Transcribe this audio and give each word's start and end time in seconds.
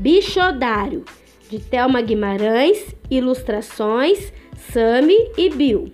Bichodário, 0.00 1.04
de 1.50 1.58
Thelma 1.58 2.00
Guimarães, 2.00 2.96
ilustrações 3.10 4.32
Sami 4.72 5.30
e 5.36 5.50
Bill. 5.50 5.92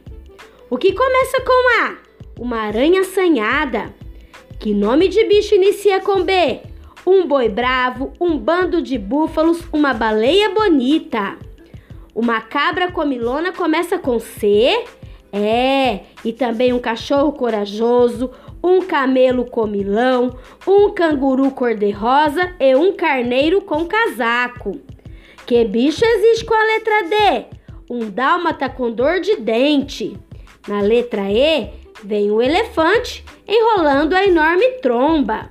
O 0.70 0.78
que 0.78 0.92
começa 0.92 1.40
com 1.40 1.82
A? 1.82 1.96
Uma 2.38 2.58
aranha 2.58 3.00
assanhada. 3.00 3.92
Que 4.60 4.72
nome 4.72 5.08
de 5.08 5.24
bicho 5.24 5.56
inicia 5.56 6.00
com 6.00 6.22
B? 6.22 6.60
Um 7.04 7.26
boi 7.26 7.48
bravo, 7.48 8.12
um 8.20 8.38
bando 8.38 8.80
de 8.80 8.96
búfalos, 8.96 9.60
uma 9.72 9.92
baleia 9.92 10.50
bonita. 10.50 11.36
Uma 12.14 12.40
cabra 12.40 12.92
comilona 12.92 13.50
começa 13.50 13.98
com 13.98 14.20
C? 14.20 14.84
É, 15.32 16.02
e 16.24 16.32
também 16.32 16.72
um 16.72 16.78
cachorro 16.78 17.32
corajoso, 17.32 18.30
um 18.66 18.82
camelo 18.82 19.44
comilão, 19.44 20.36
um 20.66 20.90
canguru 20.90 21.52
cor-de-rosa 21.52 22.52
e 22.58 22.74
um 22.74 22.92
carneiro 22.96 23.62
com 23.62 23.86
casaco. 23.86 24.80
Que 25.46 25.64
bicho 25.64 26.04
existe 26.04 26.44
com 26.44 26.54
a 26.54 26.64
letra 26.64 27.02
D? 27.04 27.46
Um 27.88 28.10
dálmata 28.10 28.68
com 28.68 28.90
dor 28.90 29.20
de 29.20 29.36
dente. 29.36 30.18
Na 30.66 30.80
letra 30.80 31.30
E 31.30 31.70
vem 32.02 32.32
o 32.32 32.42
elefante 32.42 33.24
enrolando 33.46 34.14
a 34.14 34.26
enorme 34.26 34.68
tromba. 34.82 35.48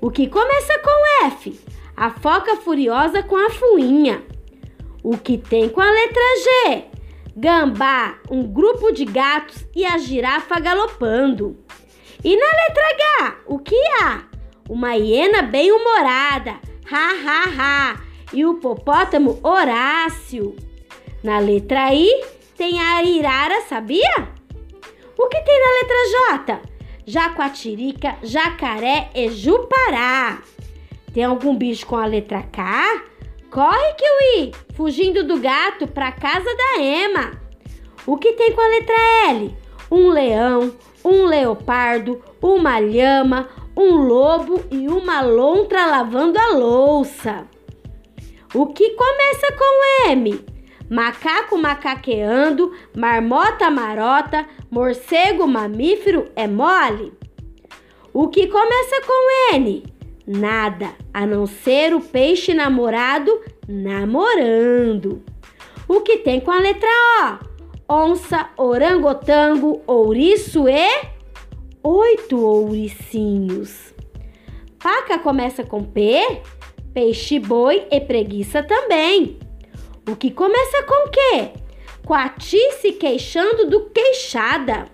O 0.00 0.08
que 0.08 0.28
começa 0.28 0.78
com 0.78 1.26
F? 1.26 1.58
A 1.96 2.10
foca 2.10 2.54
furiosa 2.56 3.24
com 3.24 3.36
a 3.36 3.50
fuinha. 3.50 4.22
O 5.02 5.18
que 5.18 5.36
tem 5.36 5.68
com 5.68 5.80
a 5.80 5.90
letra 5.90 6.22
G? 6.44 6.84
Gambá, 7.36 8.20
um 8.30 8.44
grupo 8.44 8.92
de 8.92 9.04
gatos 9.04 9.66
e 9.74 9.84
a 9.84 9.98
girafa 9.98 10.60
galopando. 10.60 11.56
E 12.24 12.36
na 12.36 12.46
letra 12.46 12.84
H, 12.88 13.36
o 13.46 13.58
que 13.58 13.76
há? 14.00 14.24
Uma 14.68 14.94
hiena 14.94 15.42
bem-humorada, 15.42 16.60
ha 16.90 17.10
ha 17.24 17.44
ha, 17.58 18.00
e 18.32 18.44
o 18.44 18.52
hipopótamo 18.52 19.40
Horácio. 19.42 20.54
Na 21.22 21.40
letra 21.40 21.92
I 21.92 22.08
tem 22.56 22.80
a 22.80 23.02
irara, 23.02 23.62
sabia? 23.62 24.28
O 25.18 25.26
que 25.26 25.40
tem 25.40 25.60
na 25.60 25.72
letra 25.72 26.46
J? 26.46 26.60
Jacuatirica, 27.04 28.16
jacaré 28.22 29.10
e 29.14 29.28
jupará. 29.30 30.42
Tem 31.12 31.24
algum 31.24 31.56
bicho 31.56 31.86
com 31.86 31.96
a 31.96 32.06
letra 32.06 32.42
K? 32.44 33.02
Corre, 33.50 33.94
Kiwi, 33.94 34.52
fugindo 34.74 35.24
do 35.24 35.38
gato 35.38 35.88
para 35.88 36.12
casa 36.12 36.48
da 36.56 36.82
Ema. 36.82 37.32
O 38.06 38.16
que 38.16 38.32
tem 38.32 38.52
com 38.52 38.60
a 38.60 38.68
letra 38.68 38.94
L? 39.30 39.56
Um 39.90 40.08
leão, 40.08 40.74
um 41.04 41.26
leopardo, 41.26 42.22
uma 42.40 42.78
lhama, 42.78 43.48
um 43.76 43.96
lobo 43.96 44.64
e 44.70 44.88
uma 44.88 45.20
lontra 45.20 45.86
lavando 45.86 46.38
a 46.38 46.48
louça. 46.50 47.46
O 48.54 48.66
que 48.66 48.90
começa 48.90 49.52
com 49.56 50.10
M? 50.10 50.44
Macaco 50.90 51.56
macaqueando, 51.56 52.72
marmota 52.94 53.70
marota, 53.70 54.46
morcego 54.70 55.46
mamífero 55.46 56.30
é 56.36 56.46
mole? 56.46 57.12
O 58.12 58.28
que 58.28 58.46
começa 58.46 59.00
com 59.06 59.54
N? 59.54 59.82
Nada, 60.26 60.90
a 61.14 61.26
não 61.26 61.46
ser 61.46 61.94
o 61.94 62.00
peixe 62.00 62.52
namorado 62.52 63.40
namorando. 63.66 65.22
O 65.88 66.02
que 66.02 66.18
tem 66.18 66.40
com 66.40 66.50
a 66.50 66.58
letra 66.58 66.88
O? 66.88 67.51
Onça, 67.92 68.48
orangotango, 68.56 69.82
ouriço 69.86 70.66
e 70.66 70.88
oito 71.82 72.42
ouricinhos. 72.42 73.92
Paca 74.82 75.18
começa 75.18 75.62
com 75.62 75.84
P, 75.84 76.40
peixe 76.94 77.38
boi 77.38 77.86
e 77.90 78.00
preguiça 78.00 78.62
também. 78.62 79.38
O 80.08 80.16
que 80.16 80.30
começa 80.30 80.82
com 80.84 81.10
quê? 81.10 81.50
Coati 82.06 82.72
se 82.80 82.92
queixando 82.92 83.68
do 83.68 83.90
queixada. 83.90 84.86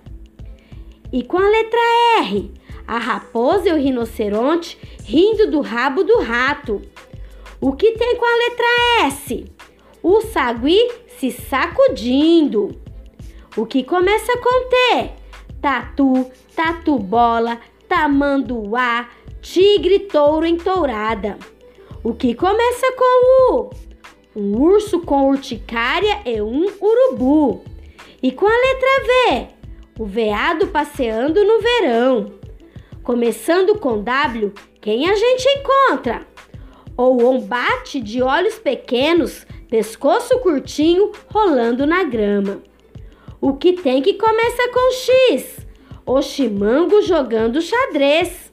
E 1.13 1.23
com 1.23 1.39
a 1.39 1.49
letra 1.49 1.81
R, 2.19 2.53
a 2.85 2.99
raposa 2.99 3.69
e 3.69 3.73
o 3.73 3.77
rinoceronte 3.77 4.77
rindo 5.05 5.49
do 5.49 5.61
rabo 5.61 6.03
do 6.03 6.19
rato. 6.19 6.83
O 7.61 7.73
que 7.75 7.93
tem 7.93 8.17
com 8.17 8.27
a 8.27 8.37
letra 8.37 9.07
S? 9.07 9.45
O 10.03 10.21
sagui 10.21 10.81
se 11.19 11.31
sacudindo. 11.31 12.88
O 13.57 13.67
que 13.67 13.83
começa 13.83 14.37
com 14.39 14.69
T? 14.69 15.11
Tatu, 15.61 16.31
tatu 16.55 16.99
bola, 16.99 17.59
tamanduá, 17.89 19.09
tigre, 19.41 20.01
touro 20.01 20.47
em 20.47 20.57
tourada. 20.57 21.39
O 22.05 22.15
que 22.15 22.35
começa 22.35 22.93
com 22.93 23.55
U? 23.55 23.71
Um 24.37 24.57
urso 24.61 25.01
com 25.01 25.29
urticária 25.31 26.21
e 26.25 26.41
um 26.41 26.67
urubu. 26.81 27.65
E 28.23 28.31
com 28.31 28.47
a 28.47 28.51
letra 28.51 29.05
V? 29.07 29.49
O 29.99 30.05
veado 30.05 30.69
passeando 30.69 31.43
no 31.45 31.61
verão. 31.61 32.33
Começando 33.03 33.79
com 33.79 34.03
W, 34.03 34.53
quem 34.81 35.11
a 35.11 35.15
gente 35.17 35.49
encontra? 35.49 36.27
Ou 36.97 37.25
ombate 37.25 38.01
de 38.01 38.23
olhos 38.23 38.59
pequenos, 38.59 39.47
pescoço 39.69 40.39
curtinho, 40.41 41.11
rolando 41.33 41.87
na 41.87 42.05
grama. 42.05 42.63
O 43.41 43.55
que 43.55 43.73
tem 43.73 44.03
que 44.03 44.15
começa 44.15 44.69
com 44.73 44.93
X? 44.93 45.67
O 46.05 46.21
chimango 46.21 47.03
jogando 47.03 47.63
xadrez. 47.63 48.51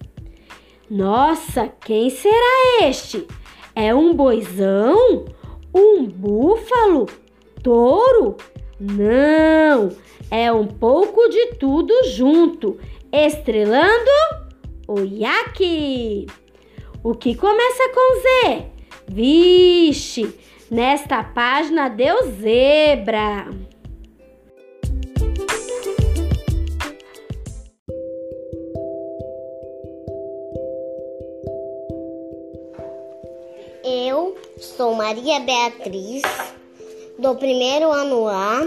Nossa, 0.89 1.67
quem 1.67 2.11
será 2.11 2.83
este? 2.83 3.25
É 3.73 3.95
um 3.95 4.13
boizão? 4.13 5.25
Um 5.73 6.05
búfalo? 6.05 7.07
Touro? 7.63 8.37
Não, 8.79 9.89
é 10.29 10.51
um 10.51 10.67
pouco 10.67 11.27
de 11.29 11.55
tudo 11.55 11.93
junto, 12.09 12.77
estrelando 13.11 14.11
o 14.87 14.99
iaque. 14.99 16.27
O 17.03 17.15
que 17.15 17.35
começa 17.35 17.89
com 17.89 18.21
Z? 18.21 18.65
Vixe, 19.07 20.37
nesta 20.69 21.23
página 21.23 21.89
deu 21.89 22.31
zebra. 22.31 23.47
Sou 34.75 34.93
Maria 34.93 35.39
Beatriz, 35.39 36.21
do 37.17 37.33
primeiro 37.35 37.91
ano 37.93 38.27
A, 38.27 38.61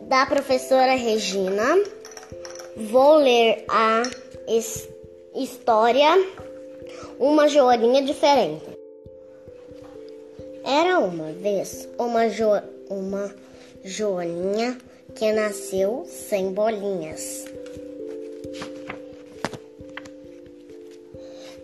da 0.00 0.24
professora 0.24 0.94
Regina. 0.94 1.76
Vou 2.76 3.16
ler 3.16 3.64
a 3.68 4.02
história 5.34 6.08
Uma 7.18 7.46
Joaninha 7.46 8.02
Diferente. 8.02 8.64
Era 10.64 10.98
uma 10.98 11.30
vez 11.32 11.88
uma, 11.98 12.28
jo... 12.28 12.48
uma 12.88 13.34
joaninha 13.84 14.78
que 15.14 15.30
nasceu 15.30 16.06
sem 16.06 16.52
bolinhas. 16.52 17.44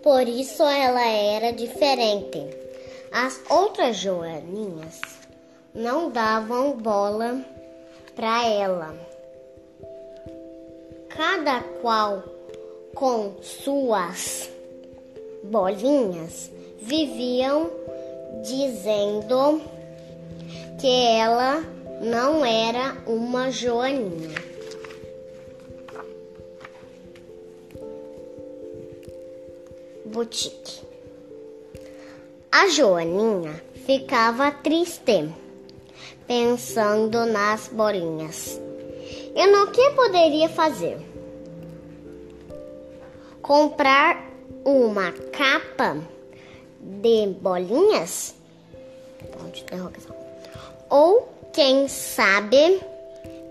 Por 0.03 0.27
isso 0.27 0.61
ela 0.63 1.07
era 1.07 1.53
diferente. 1.53 2.45
As 3.11 3.41
outras 3.49 3.95
joaninhas 3.95 4.99
não 5.73 6.11
davam 6.11 6.73
bola 6.73 7.39
para 8.13 8.45
ela. 8.45 8.93
Cada 11.09 11.61
qual 11.81 12.21
com 12.93 13.35
suas 13.41 14.49
bolinhas 15.43 16.51
viviam 16.81 17.71
dizendo 18.43 19.61
que 20.79 20.87
ela 20.87 21.63
não 22.01 22.45
era 22.45 22.97
uma 23.07 23.49
joaninha. 23.49 24.42
Boutique. 30.13 30.85
A 32.51 32.67
Joaninha 32.69 33.61
ficava 33.85 34.51
triste, 34.51 35.33
pensando 36.27 37.25
nas 37.25 37.67
bolinhas. 37.67 38.61
E 39.35 39.47
no 39.47 39.71
que 39.71 39.89
poderia 39.91 40.47
fazer? 40.47 40.97
Comprar 43.41 44.23
uma 44.63 45.11
capa 45.11 45.97
de 46.79 47.27
bolinhas? 47.41 48.35
Ou, 50.89 51.27
quem 51.51 51.87
sabe, 51.87 52.79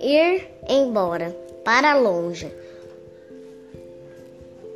ir 0.00 0.48
embora 0.68 1.36
para 1.64 1.96
longe 1.96 2.62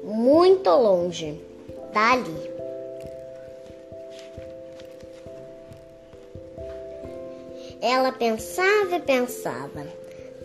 muito 0.07 0.71
longe 0.71 1.46
ali. 1.97 2.51
Ela 7.81 8.13
pensava 8.13 8.97
e 8.97 9.01
pensava, 9.01 9.87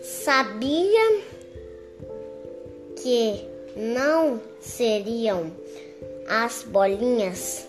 sabia 0.00 1.22
que 2.96 3.48
não 3.76 4.40
seriam 4.60 5.50
as 6.28 6.62
bolinhas 6.62 7.66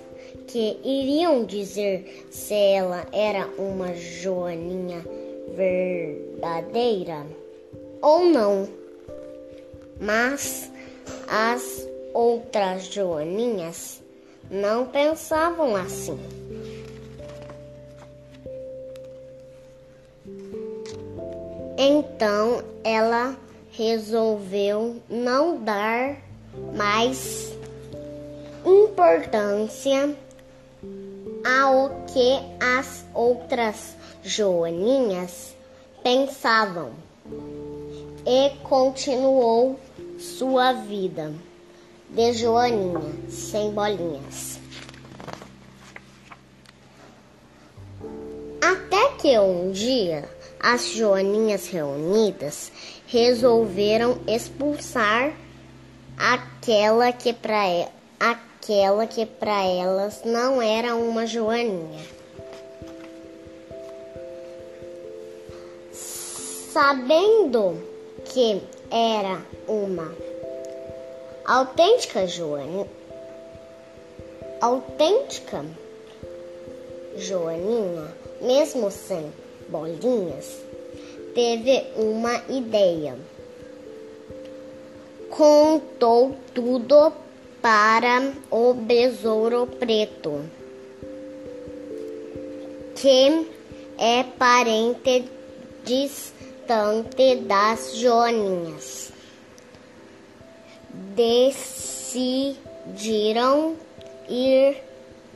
que 0.48 0.78
iriam 0.84 1.46
dizer 1.46 2.28
se 2.30 2.54
ela 2.54 3.08
era 3.12 3.48
uma 3.58 3.94
joaninha 3.96 5.04
verdadeira 5.56 7.26
ou 8.02 8.26
não. 8.26 8.68
Mas 10.00 10.72
as 11.28 11.88
outras 12.14 12.86
joaninhas 12.86 14.02
não 14.50 14.86
pensavam 14.86 15.76
assim. 15.76 16.20
Então 21.78 22.64
ela 22.84 23.36
resolveu 23.72 25.02
não 25.10 25.58
dar 25.58 26.18
mais 26.76 27.52
importância 28.66 30.16
ao 31.44 31.90
que 32.06 32.40
as 32.60 33.04
outras 33.14 33.96
joaninhas 34.24 35.56
pensavam 36.04 36.92
e 38.26 38.52
continuou 38.64 39.80
sua 40.20 40.74
vida 40.74 41.34
de 42.14 42.34
joaninha 42.34 43.14
sem 43.28 43.72
bolinhas. 43.72 44.60
Até 48.62 49.10
que 49.18 49.40
um 49.40 49.72
dia 49.72 50.30
as 50.60 50.90
joaninhas 50.90 51.68
reunidas 51.68 52.72
resolveram 53.08 54.20
expulsar 54.28 55.34
aquela 56.18 57.12
que 57.12 57.34
para 57.34 57.90
aquela 58.20 59.08
que 59.08 59.26
para 59.26 59.64
elas 59.64 60.22
não 60.24 60.62
era 60.62 60.96
uma 60.96 61.26
joaninha. 61.26 62.06
Sabendo 65.92 67.84
que 68.26 68.62
era 68.90 69.42
uma 69.68 70.33
autêntica 71.46 72.26
joaninha, 72.26 72.88
autêntica 74.62 75.66
joaninha, 77.18 78.08
mesmo 78.42 78.90
sem 78.90 79.32
bolinhas, 79.68 80.62
teve 81.36 81.84
uma 81.98 82.42
ideia. 82.48 83.18
Contou 85.30 86.36
tudo 86.54 87.12
para 87.62 88.32
o 88.50 88.74
besouro 88.74 89.68
preto, 89.68 90.42
que 92.96 93.48
é 93.98 94.24
parente 94.38 95.30
distante 95.84 97.36
das 97.48 97.96
joaninhas. 97.96 99.13
Decidiram 101.16 103.76
ir 104.28 104.78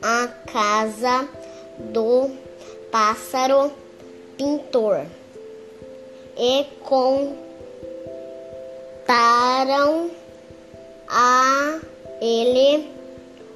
à 0.02 0.26
casa 0.50 1.28
do 1.78 2.30
pássaro 2.90 3.70
pintor 4.36 5.06
e 6.36 6.66
contaram 6.84 7.38
a 11.08 11.80
ele 12.20 12.90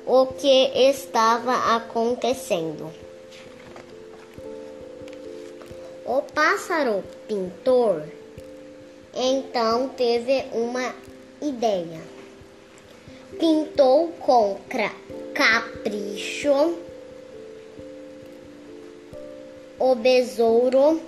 o 0.06 0.26
que 0.26 0.70
estava 0.90 1.76
acontecendo. 1.76 2.92
O 6.04 6.20
pássaro 6.34 7.02
pintor 7.26 8.02
então 9.14 9.88
teve 9.90 10.44
uma 10.52 10.94
ideia. 11.40 12.11
Pintou 13.38 14.08
com 14.20 14.58
capricho 15.34 16.76
o 19.78 19.94
besouro 19.94 21.00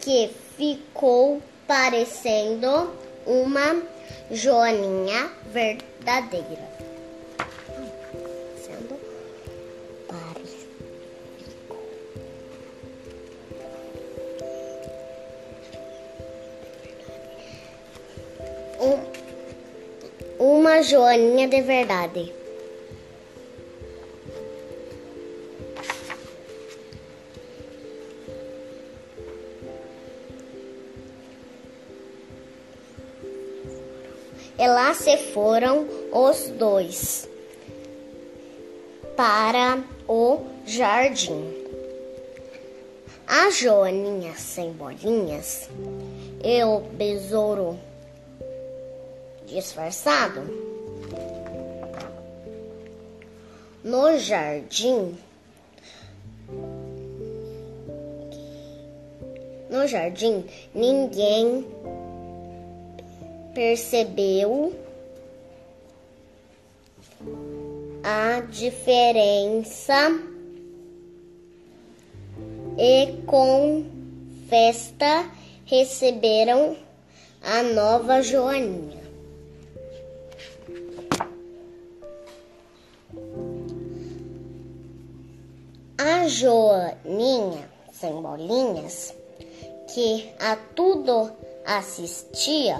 que 0.00 0.30
ficou 0.56 1.40
parecendo 1.66 2.90
uma 3.26 3.80
joaninha 4.30 5.30
verdadeira. 5.52 6.83
Joaninha 20.84 21.48
de 21.48 21.60
verdade. 21.62 22.32
E 34.56 34.68
lá 34.68 34.94
se 34.94 35.16
foram 35.16 35.86
os 36.12 36.48
dois 36.50 37.28
para 39.16 39.82
o 40.06 40.40
jardim. 40.64 41.52
A 43.26 43.50
Joaninha 43.50 44.34
sem 44.34 44.70
bolinhas 44.72 45.68
e 46.44 46.62
o 46.62 46.80
besouro 46.80 47.78
disfarçado 49.46 50.63
no 53.84 54.18
jardim. 54.18 55.14
No 59.70 59.86
jardim, 59.86 60.44
ninguém 60.74 61.66
percebeu 63.54 64.72
a 68.02 68.40
diferença 68.40 70.18
e 72.78 73.22
com 73.26 73.84
festa 74.48 75.30
receberam 75.66 76.76
a 77.42 77.62
nova 77.62 78.22
Joaninha. 78.22 79.03
Joaninha 86.28 87.74
sem 87.92 88.12
bolinhas, 88.20 89.14
que 89.94 90.28
a 90.38 90.56
tudo 90.74 91.30
assistia, 91.64 92.78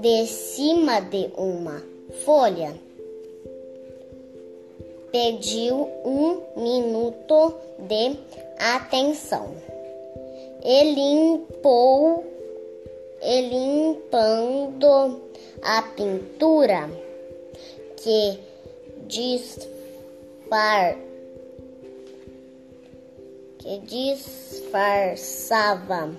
de 0.00 0.26
cima 0.26 1.00
de 1.00 1.30
uma 1.36 1.82
folha. 2.24 2.74
Pediu 5.10 5.88
um 6.04 6.42
minuto 6.56 7.54
de 7.78 8.16
atenção 8.58 9.54
e 10.62 10.94
limpou, 10.94 12.24
e 13.22 13.40
limpando 13.48 15.20
a 15.62 15.82
pintura 15.82 16.90
que 17.96 18.38
disfar, 19.06 20.96
que 23.66 23.78
disfarçava 23.80 26.14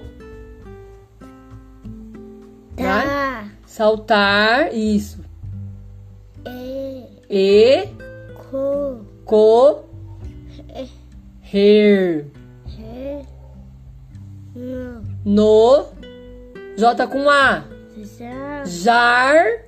Da. 2.77 3.45
Saltar. 3.65 4.73
Isso. 4.73 5.19
E. 6.47 7.10
E. 7.31 7.87
Co. 8.51 9.05
Co. 9.23 9.85
Her. 11.53 12.25
No. 14.53 15.01
No. 15.23 15.85
J 16.77 17.07
com 17.07 17.29
A. 17.29 17.63
Já. 18.19 18.65
Jar. 18.65 19.65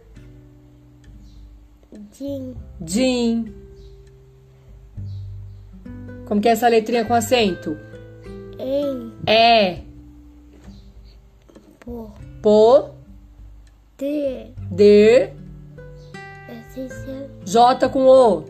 Din. 2.19 2.53
Din. 2.81 3.53
Como 6.25 6.41
que 6.41 6.49
é 6.49 6.51
essa 6.51 6.67
letrinha 6.67 7.05
com 7.05 7.13
acento? 7.13 7.77
Em. 8.59 9.13
É. 9.25 9.79
Po. 11.79 12.11
Po. 12.41 12.89
De. 13.97 14.51
Der. 14.69 15.33
J 17.53 17.87
com 17.87 18.07
O. 18.07 18.45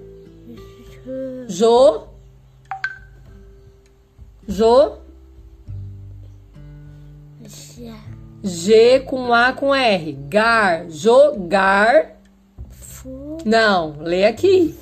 Jo. 1.49 2.07
Jo. 4.47 4.93
G 8.41 9.01
com 9.01 9.33
A 9.33 9.51
com 9.51 9.75
R. 9.75 10.13
Gar. 10.29 10.89
Jogar. 10.89 12.15
Não, 13.43 13.97
lê 13.99 14.23
aqui. 14.23 14.73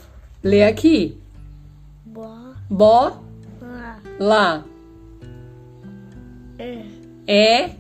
Lê 0.44 0.66
aqui. 0.66 1.20
Bo. 2.06 2.54
Bo. 2.70 3.24
La. 3.60 4.00
Lá. 4.20 4.66
É. 7.26 7.72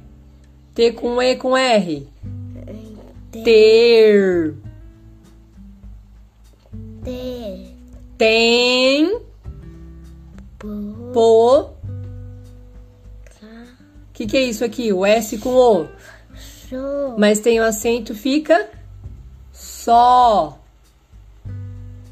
T 0.73 0.91
com 0.93 1.21
E 1.21 1.35
com 1.35 1.55
R. 1.55 2.07
Te. 3.31 3.43
Ter. 3.43 4.70
Tem. 8.21 9.19
Po. 11.11 11.71
Que, 14.13 14.27
que 14.27 14.37
é 14.37 14.41
isso 14.41 14.63
aqui? 14.63 14.93
O 14.93 15.03
S 15.03 15.39
com 15.39 15.55
O. 15.55 15.87
So. 16.35 17.15
Mas 17.17 17.39
tem 17.39 17.59
o 17.59 17.63
acento, 17.63 18.13
fica 18.13 18.69
só. 19.51 20.59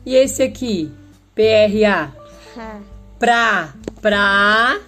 E 0.03 0.15
esse 0.15 0.41
aqui? 0.41 0.91
P-R-A. 1.35 2.11
Ra. 2.55 2.81
Pra. 3.19 3.73
Pra. 4.01 4.79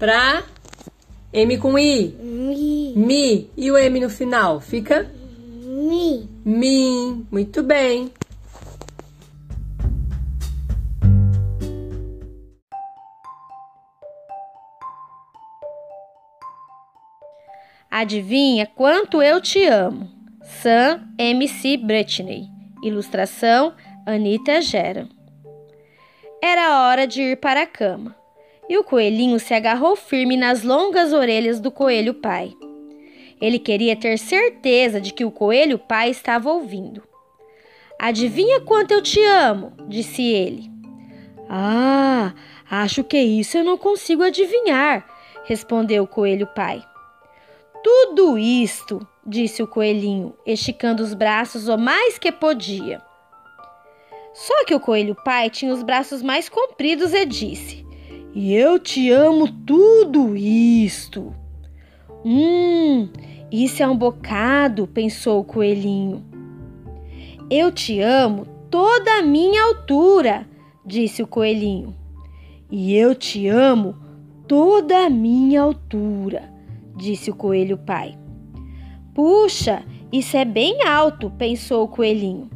Pra. 0.00 0.42
M 1.32 1.58
com 1.58 1.78
I. 1.78 2.08
Mi. 2.20 2.92
Mi. 2.96 3.50
E 3.56 3.70
o 3.70 3.78
M 3.78 4.00
no 4.00 4.10
final? 4.10 4.60
Fica 4.60 5.08
Mi. 5.62 6.28
Mim. 6.44 7.24
Muito 7.30 7.62
bem. 7.62 8.10
Adivinha 18.00 18.64
quanto 18.64 19.20
eu 19.20 19.40
te 19.40 19.64
amo? 19.64 20.08
Sam 20.62 21.00
MC 21.18 21.76
Britney. 21.78 22.44
Ilustração 22.80 23.74
Anita 24.06 24.60
Gera. 24.60 25.08
Era 26.40 26.82
hora 26.82 27.08
de 27.08 27.20
ir 27.20 27.38
para 27.38 27.62
a 27.62 27.66
cama. 27.66 28.14
E 28.68 28.78
o 28.78 28.84
coelhinho 28.84 29.40
se 29.40 29.52
agarrou 29.52 29.96
firme 29.96 30.36
nas 30.36 30.62
longas 30.62 31.12
orelhas 31.12 31.58
do 31.58 31.72
coelho 31.72 32.14
pai. 32.14 32.52
Ele 33.40 33.58
queria 33.58 33.96
ter 33.96 34.16
certeza 34.16 35.00
de 35.00 35.12
que 35.12 35.24
o 35.24 35.32
coelho 35.32 35.76
pai 35.76 36.10
estava 36.10 36.52
ouvindo. 36.52 37.02
Adivinha 37.98 38.60
quanto 38.60 38.92
eu 38.92 39.02
te 39.02 39.20
amo? 39.24 39.72
disse 39.88 40.22
ele. 40.22 40.70
Ah, 41.50 42.32
acho 42.70 43.02
que 43.02 43.18
isso 43.18 43.58
eu 43.58 43.64
não 43.64 43.76
consigo 43.76 44.22
adivinhar, 44.22 45.04
respondeu 45.46 46.04
o 46.04 46.06
coelho 46.06 46.46
pai. 46.54 46.80
Tudo 47.82 48.38
isto, 48.38 49.06
disse 49.26 49.62
o 49.62 49.66
coelhinho, 49.66 50.34
esticando 50.44 51.02
os 51.02 51.14
braços 51.14 51.68
o 51.68 51.76
mais 51.76 52.18
que 52.18 52.32
podia. 52.32 53.00
Só 54.34 54.64
que 54.64 54.74
o 54.74 54.80
coelho 54.80 55.16
pai 55.24 55.50
tinha 55.50 55.72
os 55.72 55.82
braços 55.82 56.22
mais 56.22 56.48
compridos 56.48 57.12
e 57.12 57.24
disse: 57.24 57.84
E 58.34 58.54
eu 58.54 58.78
te 58.78 59.10
amo 59.10 59.50
tudo 59.66 60.36
isto. 60.36 61.34
Hum, 62.24 63.08
isso 63.50 63.82
é 63.82 63.88
um 63.88 63.96
bocado, 63.96 64.86
pensou 64.86 65.40
o 65.40 65.44
coelhinho. 65.44 66.24
Eu 67.50 67.72
te 67.72 68.00
amo 68.00 68.46
toda 68.70 69.18
a 69.18 69.22
minha 69.22 69.62
altura, 69.64 70.46
disse 70.84 71.22
o 71.22 71.26
coelhinho. 71.26 71.96
E 72.70 72.94
eu 72.94 73.14
te 73.14 73.48
amo 73.48 73.96
toda 74.46 75.06
a 75.06 75.10
minha 75.10 75.62
altura, 75.62 76.52
disse 76.98 77.30
o 77.30 77.34
coelho 77.34 77.78
pai. 77.78 78.18
Puxa, 79.14 79.84
isso 80.12 80.36
é 80.36 80.44
bem 80.44 80.86
alto, 80.86 81.30
pensou 81.30 81.84
o 81.84 81.88
coelhinho. 81.88 82.50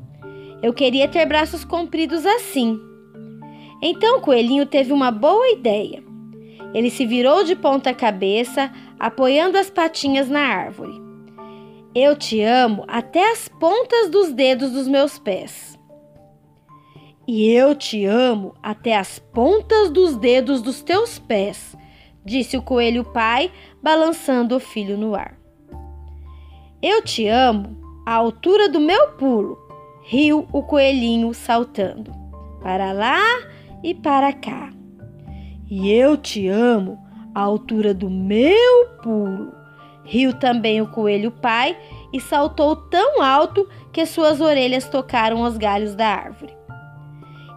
Eu 0.63 0.73
queria 0.73 1.09
ter 1.09 1.25
braços 1.27 1.65
compridos 1.65 2.27
assim. 2.27 2.79
Então 3.81 4.19
o 4.19 4.21
coelhinho 4.21 4.67
teve 4.67 4.93
uma 4.93 5.11
boa 5.11 5.49
ideia. 5.51 6.03
Ele 6.75 6.91
se 6.91 7.07
virou 7.07 7.45
de 7.45 7.57
ponta 7.57 7.93
cabeça, 7.93 8.71
apoiando 8.99 9.59
as 9.59 9.69
patinhas 9.69 10.29
na 10.29 10.41
árvore. 10.41 11.01
Eu 11.95 12.17
te 12.17 12.41
amo 12.41 12.85
até 12.89 13.31
as 13.31 13.49
pontas 13.49 14.09
dos 14.09 14.33
dedos 14.33 14.71
dos 14.71 14.89
meus 14.89 15.19
pés. 15.19 15.79
E 17.27 17.51
eu 17.51 17.75
te 17.75 18.05
amo 18.05 18.55
até 18.63 18.97
as 18.97 19.19
pontas 19.19 19.91
dos 19.91 20.17
dedos 20.17 20.63
dos 20.63 20.83
teus 20.83 21.19
pés, 21.19 21.77
disse 22.25 22.57
o 22.57 22.63
coelho 22.63 23.05
pai, 23.05 23.51
balançando 23.83 24.57
o 24.57 24.61
filho 24.61 24.97
no 24.97 25.15
ar. 25.15 25.37
Eu 26.81 27.03
te 27.03 27.27
amo 27.27 27.77
à 28.07 28.15
altura 28.15 28.69
do 28.69 28.81
meu 28.81 29.12
pulo, 29.12 29.59
riu 30.03 30.47
o 30.53 30.62
coelhinho 30.62 31.33
saltando, 31.35 32.12
para 32.62 32.93
lá 32.93 33.21
e 33.83 33.95
para 33.95 34.33
cá. 34.33 34.71
E 35.69 35.91
eu 35.91 36.17
te 36.17 36.49
amo 36.49 36.99
à 37.35 37.41
altura 37.41 37.95
do 37.95 38.11
meu 38.11 38.89
pulo, 39.03 39.53
riu 40.05 40.33
também 40.35 40.81
o 40.81 40.89
coelho 40.89 41.31
pai 41.31 41.77
e 42.12 42.21
saltou 42.21 42.77
tão 42.77 43.23
alto 43.23 43.69
que 43.93 44.05
suas 44.05 44.41
orelhas 44.41 44.89
tocaram 44.89 45.43
os 45.43 45.57
galhos 45.57 45.95
da 45.95 46.09
árvore. 46.09 46.55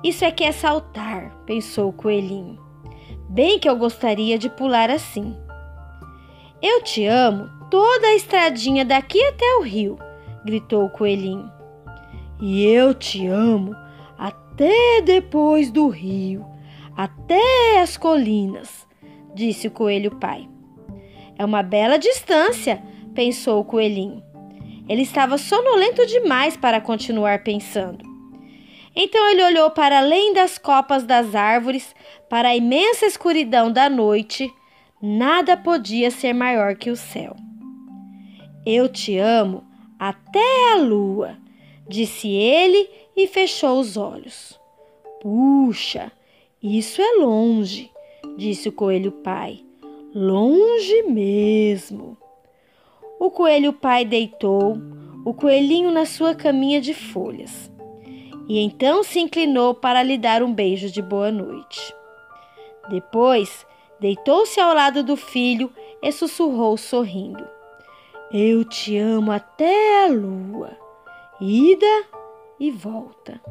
Isso 0.04 0.24
é 0.24 0.32
que 0.32 0.44
é 0.44 0.52
saltar, 0.52 1.32
pensou 1.46 1.90
o 1.90 1.94
coelhinho. 1.94 2.60
Bem 3.28 3.58
que 3.60 3.68
eu 3.68 3.76
gostaria 3.76 4.38
de 4.38 4.50
pular 4.50 4.92
assim. 4.92 5.36
Eu 6.62 6.82
te 6.82 7.06
amo 7.06 7.50
toda 7.70 8.08
a 8.08 8.16
estradinha 8.16 8.86
daqui 8.86 9.24
até 9.24 9.56
o 9.56 9.62
rio, 9.62 9.98
gritou 10.46 10.86
o 10.86 10.90
coelhinho. 10.90 11.52
E 12.42 12.66
eu 12.66 12.94
te 12.94 13.28
amo 13.28 13.76
até 14.18 15.02
depois 15.02 15.72
do 15.72 15.88
rio, 15.90 16.46
até 16.96 17.82
as 17.82 17.98
colinas, 17.98 18.88
disse 19.34 19.68
o 19.68 19.72
coelho 19.72 20.16
pai. 20.16 20.48
É 21.38 21.44
uma 21.44 21.62
bela 21.62 21.98
distância, 21.98 22.82
pensou 23.14 23.60
o 23.60 23.66
coelhinho. 23.66 24.24
Ele 24.88 25.02
estava 25.02 25.38
sonolento 25.38 26.06
demais 26.06 26.56
para 26.56 26.80
continuar 26.80 27.44
pensando. 27.44 28.06
Então 28.96 29.30
ele 29.30 29.44
olhou 29.44 29.72
para 29.72 29.98
além 29.98 30.34
das 30.34 30.58
copas 30.58 31.04
das 31.04 31.36
árvores, 31.36 31.94
para 32.30 32.50
a 32.50 32.56
imensa 32.56 33.06
escuridão 33.06 33.72
da 33.72 33.90
noite. 33.90 34.50
Nada 35.08 35.56
podia 35.56 36.10
ser 36.10 36.34
maior 36.34 36.74
que 36.76 36.90
o 36.90 36.96
céu. 36.96 37.36
Eu 38.66 38.90
te 38.90 39.20
amo 39.20 39.64
até 40.00 40.74
a 40.74 40.78
lua, 40.78 41.38
disse 41.88 42.28
ele 42.28 42.90
e 43.16 43.28
fechou 43.28 43.80
os 43.80 43.98
olhos. 43.98 44.60
Puxa, 45.22 46.12
isso 46.60 47.04
é 47.04 47.20
longe, 47.20 47.92
disse 48.36 48.68
o 48.68 48.72
coelho 48.72 49.12
pai. 49.12 49.64
Longe 50.12 51.04
mesmo. 51.04 52.18
O 53.20 53.30
coelho 53.30 53.74
pai 53.74 54.06
deitou 54.06 54.76
o 55.24 55.36
coelhinho 55.36 55.92
na 55.92 56.08
sua 56.08 56.34
caminha 56.34 56.82
de 56.82 56.96
folhas 56.96 57.72
e 58.50 58.58
então 58.58 59.04
se 59.04 59.20
inclinou 59.20 59.76
para 59.76 60.02
lhe 60.02 60.18
dar 60.18 60.42
um 60.42 60.52
beijo 60.52 60.90
de 60.90 61.04
boa 61.04 61.32
noite. 61.32 61.94
Depois, 62.90 63.68
deitou-se 64.06 64.60
ao 64.60 64.72
lado 64.72 65.02
do 65.02 65.18
filho 65.18 65.72
e 66.00 66.12
sussurrou 66.12 66.78
sorrindo: 66.78 67.44
Eu 68.32 68.64
te 68.64 68.96
amo 69.00 69.32
até 69.32 70.06
a 70.06 70.08
lua, 70.10 70.78
ida 71.42 72.06
e 72.60 72.70
volta. 72.70 73.42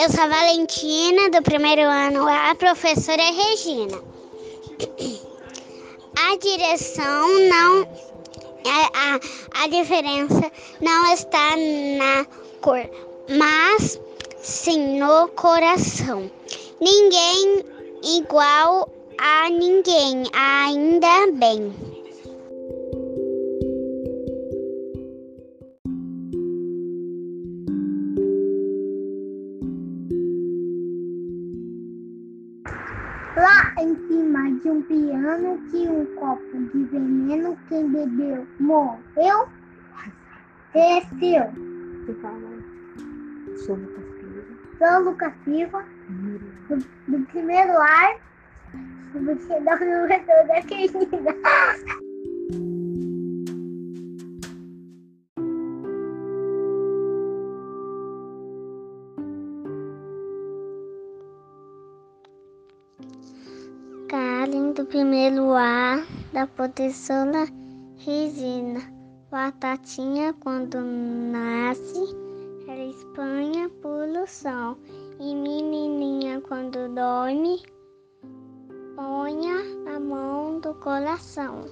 Eu 0.00 0.10
sou 0.10 0.24
a 0.24 0.28
Valentina, 0.28 1.28
do 1.28 1.42
primeiro 1.42 1.82
ano 1.82 2.26
A, 2.26 2.54
professora 2.54 3.22
Regina. 3.22 3.98
A 6.16 6.36
direção 6.38 7.28
não. 7.50 8.17
A, 8.66 9.14
a, 9.14 9.64
a 9.64 9.68
diferença 9.68 10.50
não 10.80 11.12
está 11.12 11.56
na 11.56 12.26
cor, 12.60 12.88
mas 13.28 14.00
sim 14.38 14.98
no 14.98 15.28
coração. 15.28 16.30
Ninguém 16.80 17.64
igual 18.02 18.88
a 19.18 19.48
ninguém, 19.50 20.24
ainda 20.32 21.30
bem. 21.32 21.97
Em 33.80 33.94
cima 34.08 34.50
de 34.60 34.70
um 34.70 34.82
piano 34.82 35.60
tinha 35.70 35.90
um 35.90 36.06
copo 36.16 36.58
de 36.72 36.84
veneno. 36.84 37.56
Quem 37.68 37.88
bebeu 37.88 38.46
morreu. 38.58 39.48
Desceu. 40.72 41.44
Você 42.06 42.14
fala, 42.20 42.38
Lucas 43.76 44.04
Silva. 44.18 44.44
Sou 44.78 45.04
Lucas 45.04 45.32
Silva, 45.44 45.84
do, 46.68 46.76
do 47.08 47.26
primeiro 47.26 47.72
ar, 47.72 48.16
do 49.14 49.40
segundo 49.40 49.80
número 49.80 50.24
da 50.48 50.62
querida. 50.62 52.07
Da 66.78 66.84
professora 66.84 67.48
Regina. 67.96 68.80
Batatinha 69.32 70.32
quando 70.34 70.78
nasce, 70.80 72.14
ela 72.68 72.84
espanha 72.84 73.68
poluição. 73.82 74.76
E 75.18 75.34
menininha 75.34 76.40
quando 76.40 76.88
dorme, 76.94 77.60
ponha 78.94 79.56
a 79.92 79.98
mão 79.98 80.60
do 80.60 80.72
coração. 80.74 81.62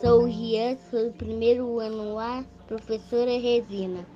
Sou 0.00 0.26
Rian, 0.26 0.76
sou 0.90 1.10
do 1.10 1.12
primeiro 1.14 1.80
ano 1.80 2.16
A, 2.20 2.44
professora 2.68 3.32
Resina. 3.32 4.06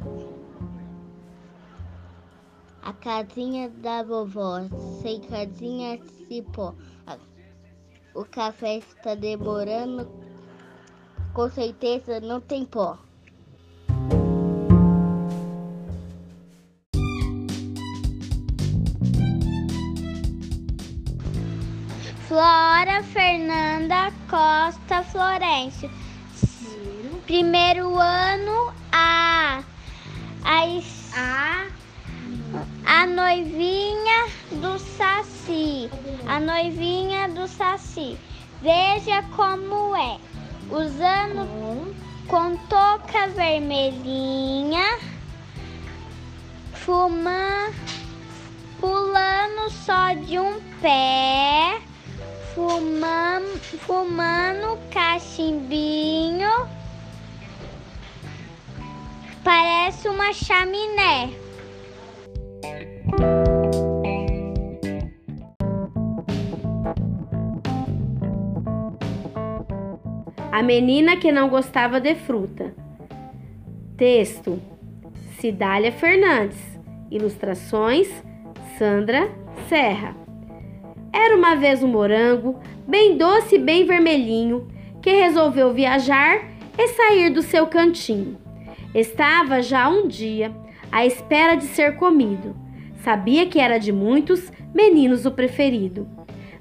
Casinha 3.00 3.70
da 3.70 4.02
vovó, 4.02 4.60
sem 5.00 5.20
casinha 5.20 5.98
cipó. 6.28 6.74
O 8.14 8.24
café 8.24 8.76
está 8.76 9.14
demorando, 9.14 10.06
com 11.32 11.48
certeza 11.48 12.20
não 12.20 12.40
tem 12.40 12.64
pó. 12.66 12.98
Flora 22.28 23.02
Fernanda 23.02 24.12
Costa 24.28 25.02
Florencio. 25.04 25.90
Primeiro 27.24 27.96
ano 27.96 28.74
A. 28.92 29.64
A, 30.44 31.69
a 33.00 33.06
noivinha 33.06 34.28
do 34.60 34.78
Saci. 34.78 35.90
A 36.26 36.38
noivinha 36.38 37.30
do 37.30 37.48
Saci. 37.48 38.18
Veja 38.60 39.22
como 39.34 39.96
é. 39.96 40.18
Usando 40.70 41.96
com 42.28 42.56
touca 42.68 43.26
vermelhinha. 43.28 44.98
Fumando, 46.74 47.74
pulando 48.78 49.70
só 49.70 50.12
de 50.12 50.38
um 50.38 50.60
pé 50.82 51.80
fumando, 52.54 53.58
fumando 53.78 54.78
cachimbinho. 54.90 56.68
Parece 59.42 60.06
uma 60.06 60.34
chaminé. 60.34 61.39
A 70.60 70.62
menina 70.62 71.16
que 71.16 71.32
não 71.32 71.48
gostava 71.48 71.98
de 71.98 72.14
fruta. 72.14 72.74
Texto: 73.96 74.60
Cidália 75.38 75.90
Fernandes. 75.90 76.58
Ilustrações: 77.10 78.10
Sandra 78.76 79.30
Serra. 79.70 80.14
Era 81.14 81.34
uma 81.34 81.56
vez 81.56 81.82
um 81.82 81.88
morango, 81.88 82.60
bem 82.86 83.16
doce 83.16 83.54
e 83.54 83.58
bem 83.58 83.86
vermelhinho, 83.86 84.68
que 85.00 85.10
resolveu 85.10 85.72
viajar 85.72 86.46
e 86.76 86.88
sair 86.88 87.30
do 87.30 87.40
seu 87.40 87.66
cantinho. 87.66 88.36
Estava 88.94 89.62
já 89.62 89.88
um 89.88 90.06
dia 90.06 90.54
à 90.92 91.06
espera 91.06 91.54
de 91.54 91.64
ser 91.64 91.96
comido. 91.96 92.54
Sabia 93.02 93.46
que 93.46 93.58
era 93.58 93.78
de 93.78 93.92
muitos 93.92 94.52
meninos 94.74 95.24
o 95.24 95.30
preferido. 95.30 96.06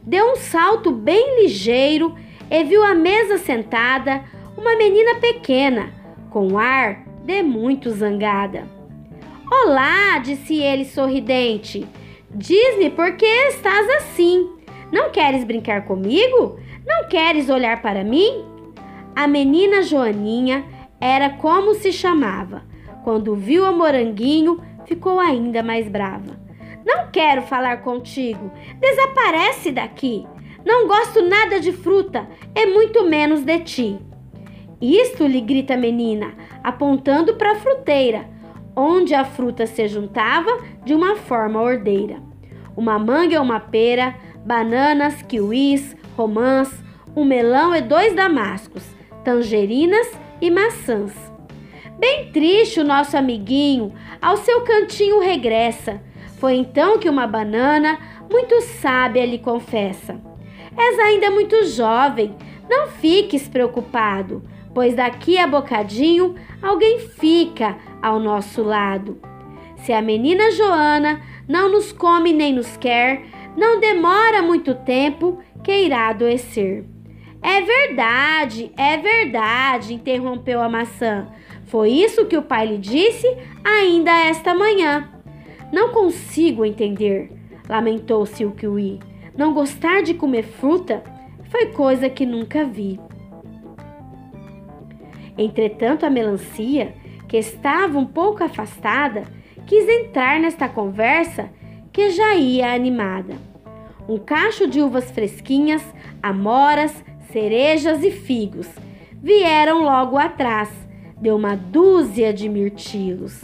Deu 0.02 0.32
um 0.32 0.36
salto 0.38 0.90
bem 0.90 1.42
ligeiro 1.42 2.16
e 2.16 2.29
viu 2.64 2.84
à 2.84 2.96
mesa 2.96 3.38
sentada 3.38 4.24
uma 4.58 4.76
menina 4.76 5.16
pequena, 5.16 5.94
com 6.32 6.58
ar 6.58 7.06
de 7.24 7.44
muito 7.44 7.92
zangada. 7.92 8.68
Olá, 9.52 10.18
disse 10.18 10.60
ele 10.60 10.84
sorridente. 10.84 11.88
Diz-me 12.32 12.90
por 12.90 13.16
que 13.16 13.26
estás 13.26 13.88
assim? 13.98 14.50
Não 14.92 15.12
queres 15.12 15.44
brincar 15.44 15.86
comigo? 15.86 16.60
Não 16.86 17.08
queres 17.08 17.50
olhar 17.50 17.82
para 17.82 18.04
mim? 18.04 18.46
A 19.16 19.28
menina 19.28 19.84
Joaninha 19.84 20.66
era 21.00 21.30
como 21.30 21.76
se 21.76 21.92
chamava. 21.92 22.64
Quando 23.04 23.36
viu 23.36 23.66
a 23.66 23.72
moranguinho, 23.72 24.60
ficou 24.86 25.20
ainda 25.20 25.62
mais 25.62 25.88
brava. 25.88 26.40
Não 26.86 27.12
quero 27.12 27.44
falar 27.44 27.82
contigo. 27.82 28.52
Desaparece 28.80 29.72
daqui. 29.72 30.26
Não 30.66 30.88
gosto 30.88 31.22
nada 31.22 31.60
de 31.60 31.72
fruta, 31.72 32.28
é 32.54 32.66
muito 32.66 33.04
menos 33.06 33.42
de 33.42 33.60
ti. 33.60 34.00
Isto 34.82 35.26
lhe 35.26 35.42
grita 35.42 35.74
a 35.74 35.78
menina, 35.78 36.34
apontando 36.64 37.36
para 37.36 37.52
a 37.52 37.56
fruteira, 37.56 38.28
onde 38.76 39.14
a 39.14 39.26
fruta 39.26 39.66
se 39.66 39.88
juntava 39.88 40.58
de 40.86 40.94
uma 40.94 41.16
forma 41.16 41.62
ordeira. 41.62 42.22
Uma 42.78 42.98
manga 42.98 43.36
e 43.36 43.38
uma 43.38 43.60
pera, 43.60 44.16
bananas, 44.46 45.22
kiwis, 45.22 45.96
romãs, 46.16 46.72
um 47.16 47.26
melão 47.26 47.76
e 47.76 47.82
dois 47.82 48.14
damascos, 48.14 48.84
tangerinas 49.24 50.08
e 50.42 50.50
maçãs. 50.50 51.14
Bem 51.98 52.32
triste 52.32 52.80
o 52.80 52.86
nosso 52.86 53.18
amiguinho, 53.18 53.94
ao 54.22 54.38
seu 54.38 54.62
cantinho 54.62 55.20
regressa. 55.20 56.02
Foi 56.38 56.56
então 56.56 56.98
que 56.98 57.10
uma 57.10 57.28
banana, 57.28 58.00
muito 58.32 58.62
sábia, 58.62 59.26
lhe 59.26 59.40
confessa: 59.40 60.22
És 60.78 61.00
ainda 61.00 61.32
muito 61.32 61.66
jovem, 61.66 62.36
não 62.70 62.88
fiques 62.88 63.48
preocupado, 63.48 64.44
pois 64.74 64.96
daqui 64.96 65.38
a 65.38 65.48
bocadinho 65.48 66.36
alguém 66.62 67.00
fica 67.00 67.78
ao 68.02 68.20
nosso 68.20 68.62
lado. 68.62 69.20
Se 69.78 69.94
a 69.94 70.02
menina 70.02 70.52
Joana 70.52 71.22
não 71.48 71.72
nos 71.72 71.92
come 71.92 72.34
nem 72.34 72.54
nos 72.54 72.78
quer, 72.78 73.24
não 73.58 73.80
demora 73.80 74.42
muito 74.42 74.76
tempo 74.76 75.40
que 75.64 75.72
irá 75.72 76.10
adoecer. 76.10 76.86
É 77.42 77.62
verdade, 77.62 78.72
é 78.78 78.98
verdade, 78.98 79.94
interrompeu 79.94 80.62
a 80.62 80.70
maçã. 80.70 81.28
Foi 81.66 81.90
isso 81.90 82.26
que 82.26 82.38
o 82.38 82.42
pai 82.42 82.68
lhe 82.68 82.78
disse 82.78 83.28
ainda 83.64 84.12
esta 84.12 84.54
manhã. 84.54 85.10
Não 85.72 85.90
consigo 85.90 86.66
entender, 86.66 87.32
lamentou-se 87.68 88.44
o 88.44 88.52
kiwi. 88.52 89.00
Não 89.40 89.54
gostar 89.54 90.04
de 90.04 90.14
comer 90.14 90.44
fruta 90.44 91.02
foi 91.50 91.68
coisa 91.68 92.10
que 92.10 92.26
nunca 92.26 92.66
vi. 92.66 93.00
Entretanto, 95.38 96.06
a 96.06 96.10
melancia, 96.10 96.94
que 97.26 97.38
estava 97.38 97.98
um 97.98 98.06
pouco 98.06 98.44
afastada, 98.44 99.24
quis 99.66 99.88
entrar 99.88 100.42
nesta 100.42 100.68
conversa 100.68 101.50
que 101.94 102.10
já 102.10 102.36
ia 102.36 102.74
animada. 102.74 103.36
Um 104.10 104.18
cacho 104.18 104.68
de 104.68 104.82
uvas 104.82 105.10
fresquinhas, 105.10 105.86
amoras, 106.22 107.02
cerejas 107.32 108.04
e 108.04 108.12
figos 108.12 108.68
vieram 109.24 109.84
logo 109.84 110.18
atrás, 110.18 110.70
deu 111.18 111.38
uma 111.38 111.56
dúzia 111.56 112.34
de 112.34 112.50
mirtilos. 112.50 113.42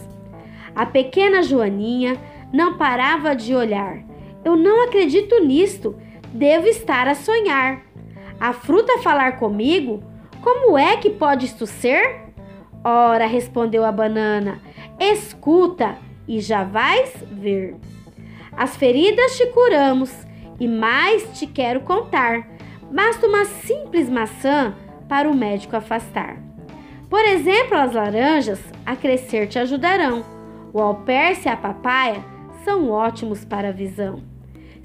A 0.76 0.86
pequena 0.86 1.42
Joaninha 1.42 2.18
não 2.52 2.78
parava 2.78 3.34
de 3.34 3.56
olhar. 3.56 4.05
Eu 4.46 4.56
não 4.56 4.84
acredito 4.86 5.44
nisto. 5.44 5.96
Devo 6.32 6.68
estar 6.68 7.08
a 7.08 7.16
sonhar. 7.16 7.82
A 8.40 8.54
fruta 8.54 9.00
falar 9.00 9.40
comigo? 9.40 10.04
Como 10.42 10.78
é 10.78 10.98
que 10.98 11.10
pode 11.10 11.48
isto 11.48 11.66
ser? 11.66 12.26
Ora, 12.84 13.26
respondeu 13.26 13.84
a 13.84 13.92
banana, 13.92 14.62
escuta 15.00 15.98
e 16.28 16.40
já 16.40 16.64
vais 16.64 17.12
ver. 17.32 17.76
As 18.56 18.78
feridas 18.78 19.36
te 19.36 19.48
curamos 19.48 20.14
e 20.60 20.68
mais 20.68 21.24
te 21.40 21.48
quero 21.48 21.80
contar. 21.80 22.48
Basta 22.92 23.26
uma 23.26 23.46
simples 23.46 24.08
maçã 24.08 24.76
para 25.10 25.28
o 25.28 25.36
médico 25.36 25.76
afastar. 25.76 26.38
Por 27.10 27.26
exemplo, 27.26 27.76
as 27.76 27.94
laranjas 27.94 28.62
a 28.86 28.96
crescer 28.96 29.48
te 29.48 29.58
ajudarão. 29.58 30.24
O 30.72 30.80
alperce 30.80 31.48
e 31.48 31.52
a 31.52 31.58
papaya 31.58 32.24
são 32.64 32.92
ótimos 32.92 33.44
para 33.44 33.70
a 33.70 33.72
visão. 33.72 34.35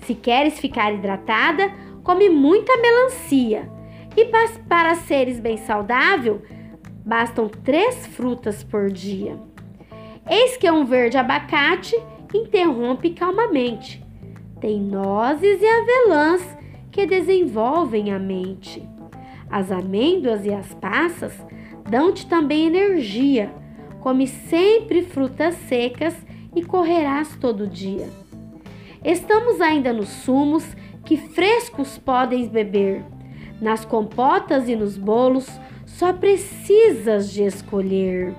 Se 0.03 0.15
queres 0.15 0.59
ficar 0.59 0.93
hidratada, 0.93 1.73
come 2.03 2.29
muita 2.29 2.77
melancia. 2.79 3.71
E 4.17 4.27
para 4.69 4.95
seres 4.97 5.39
bem 5.39 5.57
saudável, 5.57 6.43
bastam 7.05 7.49
três 7.49 8.07
frutas 8.07 8.63
por 8.63 8.91
dia. 8.91 9.39
Eis 10.29 10.57
que 10.57 10.71
um 10.71 10.85
verde 10.85 11.17
abacate 11.17 11.97
interrompe 12.35 13.11
calmamente. 13.11 14.05
Tem 14.61 14.81
nozes 14.81 15.61
e 15.61 15.67
avelãs 15.67 16.59
que 16.91 17.07
desenvolvem 17.07 18.13
a 18.13 18.19
mente. 18.19 18.87
As 19.51 19.71
amêndoas 19.71 20.45
e 20.45 20.53
as 20.53 20.75
passas 20.75 21.33
dão-te 21.89 22.27
também 22.27 22.67
energia 22.67 23.53
Come 24.01 24.27
sempre 24.27 25.03
frutas 25.03 25.55
secas 25.69 26.17
e 26.57 26.65
correrás 26.65 27.37
todo 27.37 27.67
dia. 27.67 28.09
Estamos 29.05 29.61
ainda 29.61 29.93
nos 29.93 30.09
sumos 30.09 30.65
que 31.05 31.17
frescos 31.17 31.99
podem 31.99 32.47
beber. 32.49 33.05
Nas 33.61 33.85
compotas 33.85 34.69
e 34.69 34.77
nos 34.77 34.97
bolos 34.97 35.49
só 35.87 36.13
precisas 36.13 37.31
de 37.31 37.45
escolher. 37.45 38.35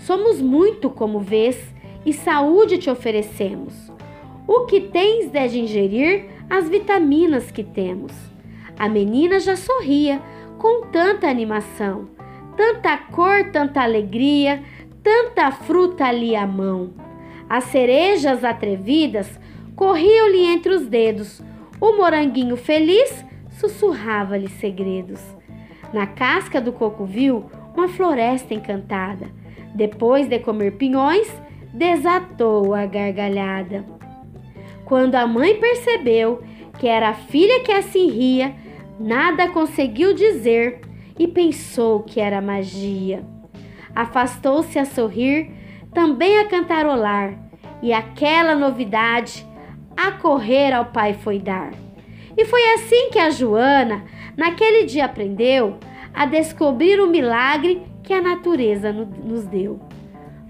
Somos 0.00 0.40
muito, 0.40 0.90
como 0.90 1.20
vês, 1.20 1.74
e 2.04 2.12
saúde 2.12 2.78
te 2.78 2.90
oferecemos. 2.90 3.72
O 4.46 4.66
que 4.66 4.80
tens 4.80 5.34
é 5.34 5.46
de 5.46 5.60
ingerir 5.60 6.26
as 6.50 6.68
vitaminas 6.68 7.50
que 7.50 7.64
temos. 7.64 8.12
A 8.78 8.88
menina 8.88 9.40
já 9.40 9.56
sorria 9.56 10.20
com 10.58 10.86
tanta 10.88 11.28
animação 11.28 12.14
Tanta 12.56 12.96
cor, 12.96 13.50
tanta 13.50 13.82
alegria, 13.82 14.62
tanta 15.02 15.50
fruta 15.50 16.04
ali 16.04 16.36
à 16.36 16.46
mão. 16.46 16.92
As 17.48 17.64
cerejas 17.64 18.42
atrevidas 18.44 19.38
corriam-lhe 19.76 20.44
entre 20.44 20.72
os 20.72 20.86
dedos. 20.86 21.42
O 21.80 21.96
moranguinho 21.96 22.56
feliz 22.56 23.24
sussurrava-lhe 23.50 24.48
segredos. 24.48 25.20
Na 25.92 26.06
casca 26.06 26.60
do 26.60 26.72
coco 26.72 27.04
viu 27.04 27.44
uma 27.76 27.88
floresta 27.88 28.54
encantada. 28.54 29.30
Depois 29.74 30.28
de 30.28 30.38
comer 30.38 30.72
pinhões, 30.72 31.28
desatou 31.72 32.74
a 32.74 32.86
gargalhada. 32.86 33.84
Quando 34.84 35.16
a 35.16 35.26
mãe 35.26 35.58
percebeu 35.58 36.42
que 36.78 36.86
era 36.86 37.10
a 37.10 37.14
filha 37.14 37.60
que 37.60 37.72
assim 37.72 38.10
ria, 38.10 38.54
nada 38.98 39.48
conseguiu 39.48 40.14
dizer 40.14 40.80
e 41.18 41.26
pensou 41.26 42.02
que 42.02 42.20
era 42.20 42.40
magia. 42.40 43.24
Afastou-se 43.94 44.78
a 44.78 44.84
sorrir, 44.84 45.50
também 45.94 46.38
a 46.38 46.46
cantarolar, 46.46 47.38
e 47.80 47.92
aquela 47.92 48.54
novidade 48.54 49.46
a 49.96 50.12
correr 50.12 50.72
ao 50.72 50.86
pai 50.86 51.14
foi 51.14 51.38
dar. 51.38 51.72
E 52.36 52.44
foi 52.44 52.62
assim 52.74 53.10
que 53.10 53.18
a 53.18 53.30
Joana, 53.30 54.04
naquele 54.36 54.84
dia, 54.84 55.04
aprendeu 55.04 55.78
a 56.12 56.26
descobrir 56.26 57.00
o 57.00 57.06
milagre 57.06 57.82
que 58.02 58.12
a 58.12 58.20
natureza 58.20 58.92
nos 58.92 59.46
deu. 59.46 59.80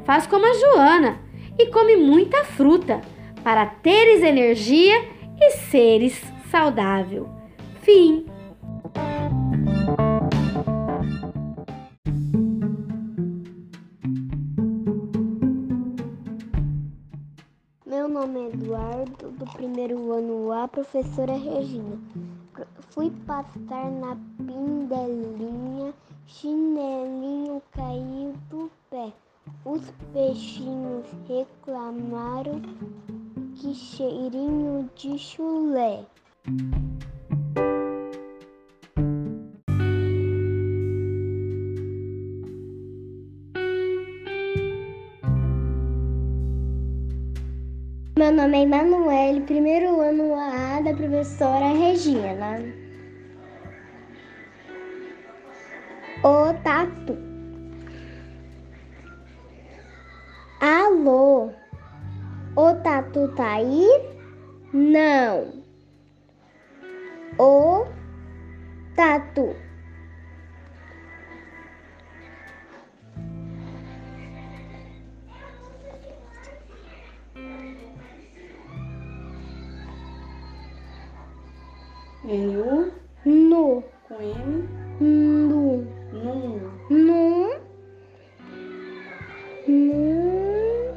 Faz 0.04 0.26
como 0.26 0.46
a 0.46 0.54
Joana 0.54 1.18
e 1.58 1.66
come 1.66 1.96
muita 1.96 2.44
fruta 2.44 3.00
para 3.42 3.66
teres 3.66 4.22
energia 4.22 5.04
e 5.40 5.50
seres 5.50 6.20
saudável. 6.50 7.28
Fim. 7.82 8.26
Professora 20.74 21.34
Regina. 21.34 21.96
Fui 22.90 23.08
pastar 23.26 23.90
na 23.92 24.16
pindelinha, 24.38 25.94
chinelinho 26.26 27.62
caiu 27.70 28.34
do 28.50 28.68
pé. 28.90 29.12
Os 29.64 29.82
peixinhos 30.12 31.06
reclamaram 31.28 32.60
que 33.54 33.72
cheirinho 33.72 34.90
de 34.96 35.16
chulé. 35.16 36.04
Meu 48.16 48.32
nome 48.32 48.56
é 48.56 48.62
Emanuele, 48.62 49.40
primeiro 49.42 50.00
ano 50.00 50.34
A 50.34 50.53
da 50.84 50.92
professora 50.92 51.72
Regina. 51.72 52.60
O 56.22 56.52
tatu. 56.62 57.16
Alô? 60.60 61.50
O 62.56 62.74
tatu 62.82 63.28
tá 63.28 63.54
aí? 63.54 63.88
Não. 64.72 65.64
O 67.38 67.86
tatu. 68.94 69.63
N-U 82.26 82.90
nu, 83.24 83.84
com 84.08 84.14
M. 84.14 84.68
nu, 84.98 85.84
Num. 86.12 86.60
nu, 86.88 87.50
nu, 89.66 90.94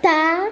tá, 0.00 0.50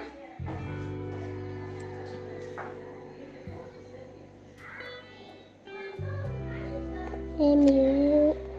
M, 7.39 7.65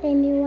M, 0.02 0.46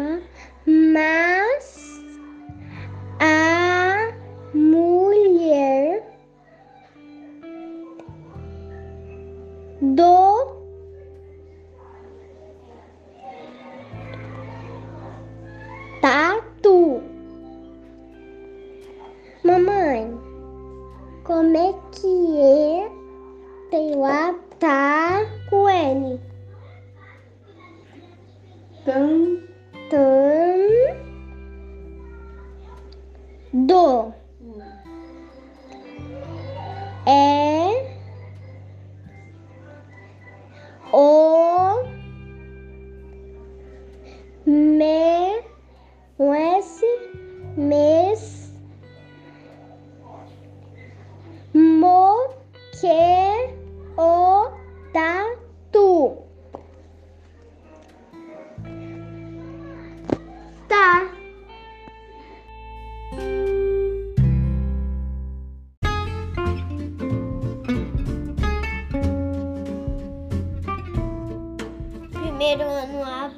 que 52.86 54.00
o 54.00 54.52
tatu? 54.94 56.22
Tá 60.68 61.10
Primeiro 72.12 72.62
ano 72.62 73.04
A, 73.04 73.32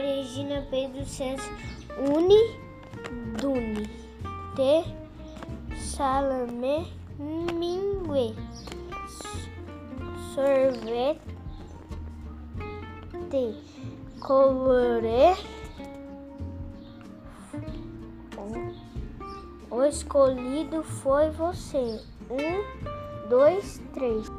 Regina 0.00 0.66
Pedro 0.70 1.04
César 1.04 1.42
Uni 1.98 2.63
foi 20.82 21.30
você. 21.30 22.00
Um, 22.30 23.28
dois, 23.28 23.80
três. 23.92 24.30